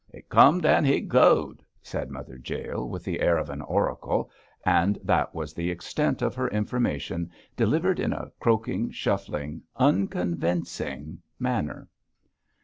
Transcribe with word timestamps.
'He 0.11 0.23
cum'd 0.23 0.65
an' 0.65 0.83
he 0.83 0.99
go'd,' 0.99 1.63
said 1.83 2.09
Mother 2.09 2.39
Jael, 2.43 2.89
with 2.89 3.03
the 3.03 3.19
air 3.19 3.37
of 3.37 3.51
an 3.51 3.61
oracle, 3.61 4.31
and 4.65 4.97
that 5.03 5.35
was 5.35 5.53
the 5.53 5.69
extent 5.69 6.23
of 6.23 6.33
her 6.33 6.47
information, 6.47 7.29
delivered 7.55 7.99
in 7.99 8.11
a 8.11 8.31
croaking, 8.39 8.89
shuffling, 8.89 9.61
unconvincing 9.75 11.19
manner. 11.37 11.87